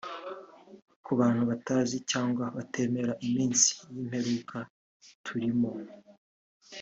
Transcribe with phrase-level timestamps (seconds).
[1.05, 4.57] Ku bantu batazi cyangwa batemera iminsi y’imperuka
[5.25, 5.71] turimo